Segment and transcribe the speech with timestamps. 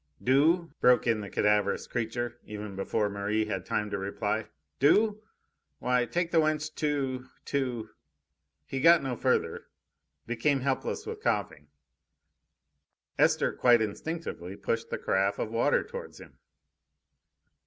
[0.23, 4.47] "Do?" broke in the cadaverous creature, even before Merri had time to reply.
[4.79, 5.21] "Do?
[5.77, 7.89] Why, take the wench to to"
[8.65, 9.67] He got no further,
[10.25, 11.67] became helpless with coughing.
[13.19, 16.39] Esther, quite instinctively, pushed the carafe of water towards him.